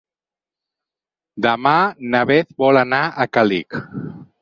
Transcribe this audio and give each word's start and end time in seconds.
Demà 1.47 1.75
na 2.15 2.25
Beth 2.33 2.59
vol 2.65 2.83
anar 2.85 3.07
a 3.27 3.33
Càlig. 3.39 3.83